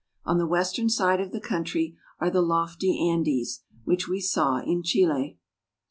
On 0.25 0.39
the 0.39 0.47
western 0.47 0.89
side 0.89 1.21
of 1.21 1.31
the 1.31 1.39
coun 1.39 1.63
try 1.63 1.93
are 2.19 2.31
the 2.31 2.41
lofty 2.41 3.07
Andes, 3.07 3.61
which 3.83 4.07
we 4.07 4.19
saw 4.19 4.57
in 4.57 4.81
Chile. 4.81 5.37